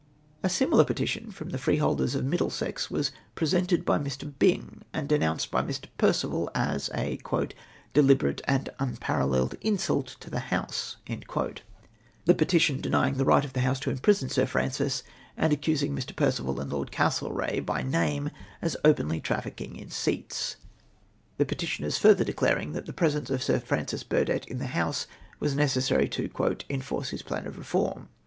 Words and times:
A 0.41 0.49
similar 0.49 0.83
petition 0.83 1.29
from 1.29 1.49
the 1.49 1.59
freeholders 1.59 2.15
of 2.15 2.25
Middle 2.25 2.49
sex 2.49 2.89
was 2.89 3.11
presented 3.35 3.85
b}' 3.85 3.93
Mr. 3.99 4.33
Byng, 4.39 4.81
and 4.93 5.07
denounced 5.07 5.51
by 5.51 5.61
Mr. 5.61 5.89
Perceval 5.99 6.49
as 6.55 6.89
a" 6.95 7.19
deliberate 7.93 8.41
and 8.47 8.69
unparalleled 8.79 9.53
insult 9.61 10.07
to 10.21 10.31
the 10.31 10.39
House;" 10.39 10.97
the 12.25 12.33
petition 12.33 12.81
den}dng 12.81 13.17
the 13.17 13.25
right 13.25 13.45
of 13.45 13.53
the 13.53 13.59
XAVAL 13.59 13.93
ABUSES. 13.93 14.01
141 14.01 14.01
House 14.01 14.23
to 14.23 14.25
impiisou 14.25 14.31
Sir 14.31 14.45
Francis, 14.47 15.03
antl 15.37 15.51
accusing 15.53 15.95
Mr. 15.95 16.15
Per 16.15 16.31
ceval 16.31 16.59
and 16.59 16.71
Lord 16.71 16.91
Castlereagli 16.91 17.63
by 17.63 17.83
name 17.83 18.31
as 18.59 18.75
openly 18.83 19.21
traffick 19.21 19.61
ing 19.61 19.75
in 19.75 19.91
seats; 19.91 20.55
the 21.37 21.45
petitioners 21.45 21.99
further 21.99 22.23
declaring 22.23 22.73
tliat 22.73 22.87
the 22.87 22.93
presence 22.93 23.29
of 23.29 23.43
Sir 23.43 23.59
Francis 23.59 24.01
Burdett 24.03 24.47
in 24.47 24.57
tlie 24.57 24.65
House 24.71 25.05
was 25.39 25.53
necessary 25.55 26.09
to'' 26.09 26.27
enforce 26.71 27.09
his 27.09 27.21
plan 27.21 27.45
of 27.45 27.59
reform." 27.59 28.09